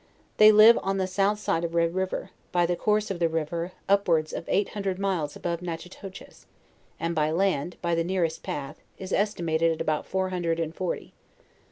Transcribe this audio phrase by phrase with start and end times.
[0.37, 3.73] They live on the south side of Red river; by the course of the river
[3.87, 6.47] upwards of eight Hundred miles above Natchitoches,
[6.99, 11.13] and by land, by the nearest path, is estimated at about four hundred and forty.